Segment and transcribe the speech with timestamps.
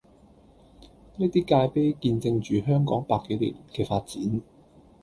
[1.17, 4.41] 呢啲界碑見證住香港百幾年嘅發展